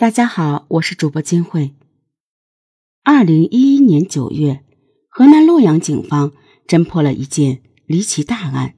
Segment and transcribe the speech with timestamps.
[0.00, 1.74] 大家好，我是主播金慧。
[3.04, 4.64] 二零一一年九月，
[5.10, 6.32] 河南洛阳警方
[6.66, 8.76] 侦破了一件离奇大案：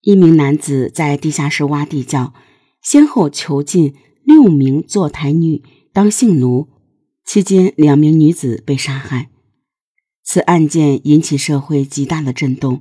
[0.00, 2.32] 一名男子在地下室挖地窖，
[2.80, 6.68] 先后囚禁六名坐台女当性奴，
[7.26, 9.28] 期间两名女子被杀害。
[10.22, 12.80] 此案件引起社会极大的震动。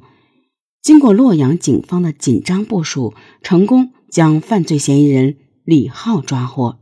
[0.82, 5.36] 经过洛阳警方的紧张部署，成功将犯罪嫌疑人
[5.66, 6.80] 李浩抓获。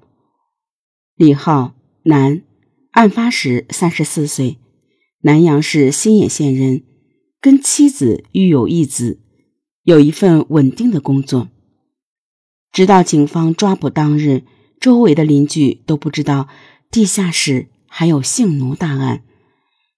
[1.22, 2.42] 李浩，男，
[2.94, 4.58] 案发时三十四岁，
[5.20, 6.82] 南阳市新野县人，
[7.40, 9.20] 跟妻子育有一子，
[9.84, 11.50] 有一份稳定的工作。
[12.72, 14.42] 直到警方抓捕当日，
[14.80, 16.48] 周围的邻居都不知道
[16.90, 19.22] 地下室还有性奴大案，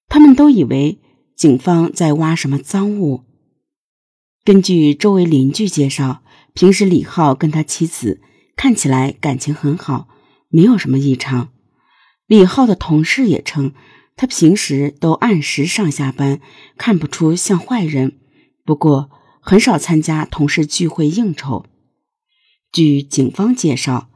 [0.10, 1.00] 他们都以为
[1.38, 3.24] 警方在挖什么赃物。
[4.44, 6.22] 根据周围邻居介绍，
[6.54, 8.20] 平时李浩跟他妻子
[8.58, 10.10] 看起来感情很好。
[10.54, 11.50] 没有什么异常。
[12.28, 13.74] 李浩的同事也称，
[14.16, 16.40] 他平时都按时上下班，
[16.78, 18.20] 看不出像坏人。
[18.64, 19.10] 不过，
[19.42, 21.66] 很少参加同事聚会应酬。
[22.72, 24.10] 据警方介绍，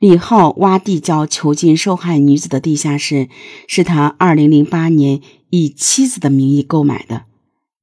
[0.00, 3.28] 李浩挖地窖囚禁受害女子的地下室，
[3.68, 7.26] 是他2008年以妻子的名义购买的。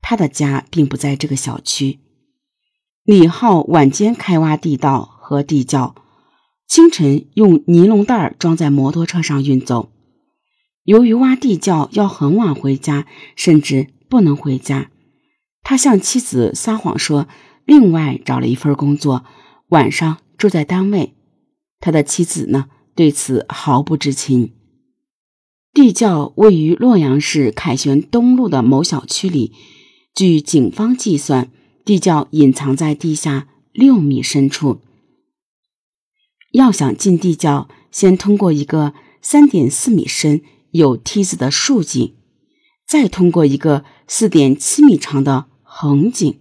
[0.01, 1.99] 他的家并不在这个小区。
[3.03, 5.95] 李浩晚间开挖地道和地窖。
[6.71, 9.91] 清晨用尼龙袋装在摩托车上运走。
[10.85, 13.05] 由于挖地窖要很晚回家，
[13.35, 14.89] 甚至不能回家，
[15.63, 17.27] 他向妻子撒谎说
[17.65, 19.25] 另外找了一份工作，
[19.67, 21.13] 晚上住在单位。
[21.81, 24.53] 他的妻子呢，对此毫不知情。
[25.73, 29.51] 地窖位于洛阳市凯旋东路的某小区里，
[30.15, 31.51] 据警方计算，
[31.83, 34.79] 地窖隐藏在地下六米深处。
[36.51, 42.13] 要想进地窖，先通过一个三点四米深、有梯子的竖井，
[42.87, 46.39] 再通过一个四点七米长的横井。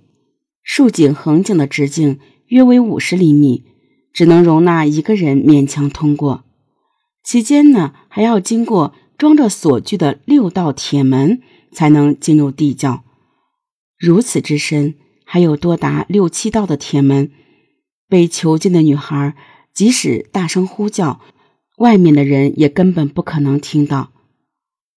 [0.63, 3.65] 竖井、横井的直径约为五十厘米，
[4.13, 6.45] 只能容纳一个人勉强通过。
[7.25, 11.41] 期间呢，还要经过装着锁具的六道铁门，
[11.73, 13.05] 才能进入地窖。
[13.99, 14.95] 如此之深，
[15.25, 17.31] 还有多达六七道的铁门，
[18.09, 19.37] 被囚禁的女孩。
[19.73, 21.21] 即使大声呼叫，
[21.79, 24.11] 外面的人也根本不可能听到。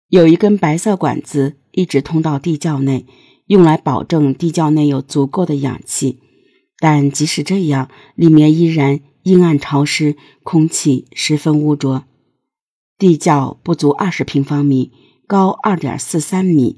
[0.10, 3.06] 有一根白色管子一直通到地窖内，
[3.48, 6.20] 用来保证地窖内有足够的氧气。
[6.80, 12.04] 但即使这样，里面依然阴暗潮湿，空气十分污浊。
[12.98, 14.92] 地窖不足二十平方米，
[15.26, 16.78] 高二点四三米，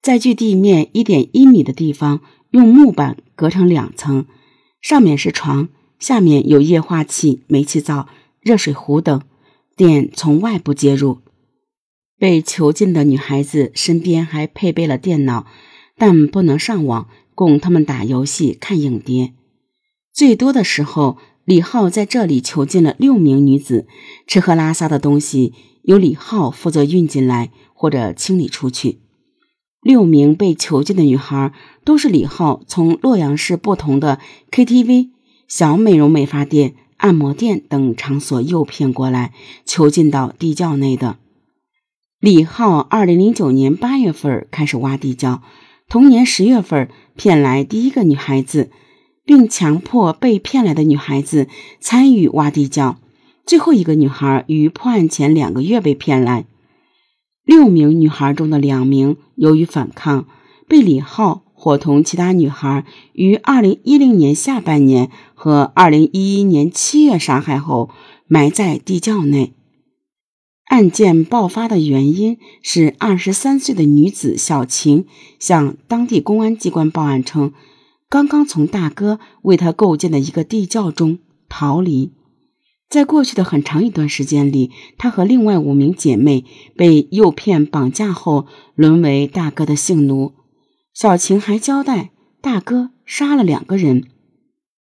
[0.00, 2.20] 在距地面一点一米的地方，
[2.50, 4.26] 用木板隔成两层，
[4.80, 5.68] 上面是床。
[5.98, 8.08] 下面有液化气、煤气灶、
[8.40, 9.22] 热水壶等，
[9.76, 11.18] 电从外部接入。
[12.18, 15.46] 被囚禁的女孩子身边还配备了电脑，
[15.96, 19.34] 但不能上网，供他们打游戏、看影碟。
[20.12, 23.86] 最多的时候，李浩在这里囚禁了六名女子，
[24.26, 25.52] 吃喝拉撒的东西
[25.82, 29.00] 由李浩负责运进来或者清理出去。
[29.82, 31.52] 六名被囚禁的女孩
[31.84, 34.18] 都是李浩从洛阳市不同的
[34.50, 35.10] KTV。
[35.48, 39.32] 小美容美发店、按摩店等场所诱骗过来，
[39.64, 41.18] 囚禁到地窖内的。
[42.18, 45.42] 李浩二零零九年八月份开始挖地窖，
[45.88, 48.70] 同年十月份骗来第一个女孩子，
[49.24, 51.46] 并强迫被骗来的女孩子
[51.78, 52.98] 参与挖地窖。
[53.44, 56.46] 最后一个女孩于破案前两个月被骗来。
[57.44, 60.26] 六名女孩中的两名由于反抗，
[60.66, 61.45] 被李浩。
[61.66, 67.90] 伙同其他女孩于二零一零年下半年和二零一一年七月杀害后，
[68.28, 69.52] 埋在地窖内。
[70.66, 75.06] 案件爆发的原因是二十三岁的女子小晴
[75.40, 77.52] 向当地公安机关报案称，
[78.08, 81.18] 刚刚从大哥为她构建的一个地窖中
[81.48, 82.12] 逃离。
[82.88, 86.44] 在过去的很长一段时间里，她和另外五名姐妹
[86.76, 88.46] 被诱骗绑架后，
[88.76, 90.34] 沦为大哥的性奴。
[90.96, 92.10] 小晴还交代，
[92.40, 94.04] 大哥杀了两个人。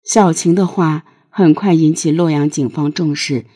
[0.05, 3.47] 小晴的话很快引起洛阳警方重视。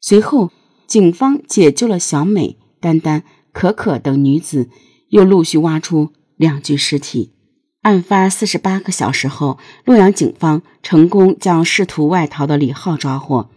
[0.00, 0.50] 随后，
[0.86, 4.70] 警方解救了小美、丹丹、可可等女子，
[5.10, 7.34] 又陆续挖出两具尸体。
[7.82, 13.50] 案发四十八个小时后，洛阳警方成功将试图外逃的李浩抓获。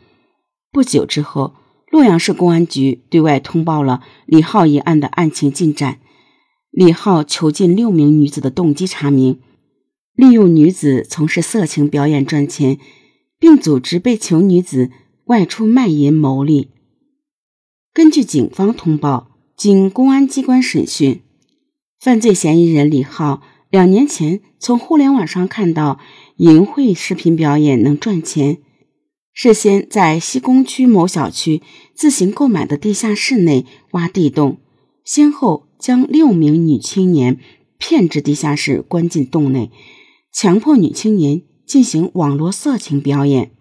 [0.70, 1.56] 不久之后，
[1.90, 6.00] 洛阳市公安局对外通报了李浩一案的案情进展。
[6.74, 9.40] 李浩囚禁六名女子的动机查明：
[10.16, 12.80] 利用女子从事色情表演赚钱，
[13.38, 14.90] 并组织被囚女子
[15.26, 16.72] 外出卖淫牟利。
[17.94, 21.22] 根据警方通报，经公安机关审讯，
[22.00, 26.00] 犯罪嫌疑人李浩两年前从互联网上看到
[26.38, 28.58] 淫秽视频表演能赚钱，
[29.32, 31.62] 事先在西工区某小区
[31.94, 34.58] 自行购买的地下室内挖地洞，
[35.06, 37.40] 先后将六名女青年
[37.78, 39.70] 骗至地下室，关进洞内，
[40.32, 43.52] 强迫女青年进行网络色情表演。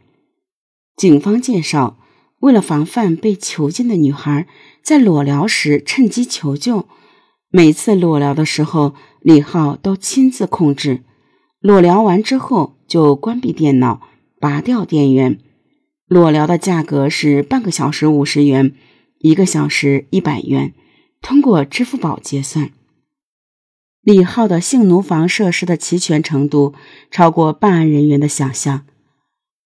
[0.97, 1.99] 警方介绍，
[2.39, 4.47] 为了防范被囚禁的女孩
[4.85, 6.87] 在裸聊时趁机求救，
[7.51, 11.03] 每次裸聊的时候，李浩都亲自控制。
[11.59, 14.01] 裸聊完之后就关闭电脑，
[14.39, 15.41] 拔掉电源。
[16.07, 18.77] 裸聊的价格是半个小时五十元，
[19.19, 20.73] 一个小时一百元，
[21.23, 22.73] 通过支付宝结算。
[24.03, 26.75] 李浩的性奴房设施的齐全程度
[27.11, 28.85] 超过办案人员的想象。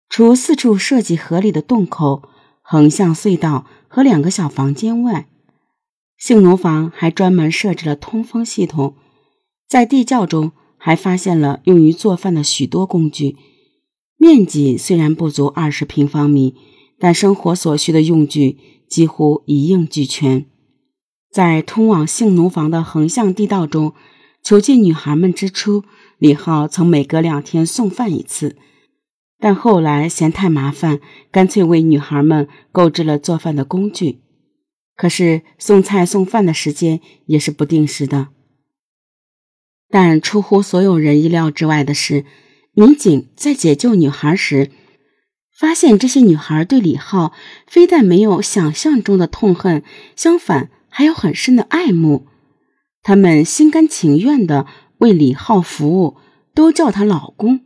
[0.08, 2.28] 除四处设计合理的洞口、
[2.60, 5.26] 横向隧道和两个小房间外，
[6.16, 8.94] 性奴房还专门设置了通风系统。
[9.66, 13.36] 在地窖中还发现了用于做饭的许多工具。
[14.16, 16.54] 面积虽然不足二十平方米，
[16.98, 18.58] 但生活所需的用具
[18.88, 20.46] 几乎一应俱全。
[21.36, 23.92] 在通往性奴房的横向地道中
[24.42, 25.84] 囚禁女孩们之初，
[26.16, 28.56] 李浩曾每隔两天送饭一次。
[29.38, 30.98] 但后来嫌太麻烦，
[31.30, 34.22] 干脆为女孩们购置了做饭的工具。
[34.96, 38.28] 可是送菜送饭的时间也是不定时的。
[39.90, 42.24] 但出乎所有人意料之外的是，
[42.72, 44.70] 民警在解救女孩时，
[45.54, 47.34] 发现这些女孩对李浩
[47.66, 49.82] 非但没有想象中的痛恨，
[50.16, 52.26] 相反还有很深的爱慕。
[53.02, 54.64] 他们心甘情愿地
[54.96, 56.16] 为李浩服务，
[56.54, 57.60] 都叫他老公。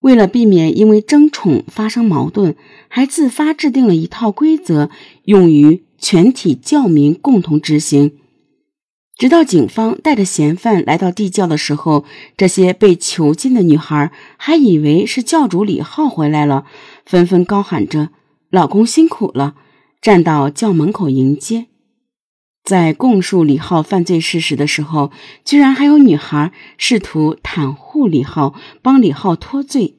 [0.00, 2.56] 为了避免因为争宠发生矛盾，
[2.88, 4.88] 还自发制定了一套规则，
[5.24, 8.12] 用于全体教民共同执行。
[9.18, 12.06] 直到警方带着嫌犯来到地窖的时候，
[12.38, 16.64] 这些被囚禁的女孩还以为是教主李浩回来了，
[17.04, 18.08] 纷纷高喊着
[18.48, 19.56] “老公辛苦了”，
[20.00, 21.66] 站到窖门口迎接。
[22.66, 25.12] 在供述李浩犯罪事实的时候，
[25.44, 29.94] 居然还有女孩试图袒护李浩，帮李浩脱罪，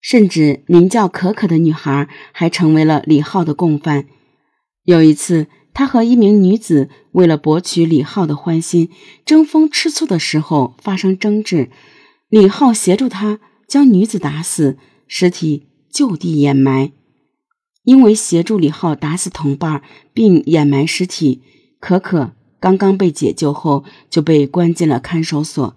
[0.00, 4.06] 甚至名叫可可的女孩还成为了李浩的共犯。
[4.82, 8.90] 有一次，他和一名女子为了博取李浩的欢心，
[9.24, 11.70] 争风吃醋的时候发生争执，
[12.28, 13.38] 李浩协助他
[13.68, 14.76] 将女子打死，
[15.06, 16.90] 尸体就地掩埋。
[17.84, 19.82] 因为协助李浩打死同伴
[20.12, 21.42] 并掩埋尸体。
[21.80, 25.76] 可可刚刚被解救后就被关进了看守所，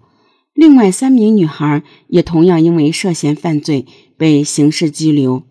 [0.52, 5.44] 另外三名女孩也同样因为涉嫌犯罪被刑事拘留。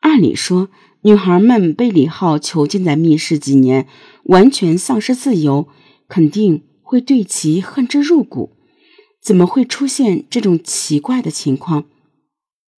[0.00, 0.68] 按理说，
[1.02, 3.86] 女孩们被李浩囚禁在密室几年，
[4.24, 5.68] 完全丧失自由，
[6.08, 8.56] 肯定会对其恨之入骨。
[9.22, 11.84] 怎么会出现这种奇怪的情况？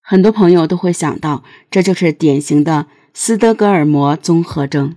[0.03, 4.95] 很多朋友都会想到，这就是典型的斯德哥尔摩综合征。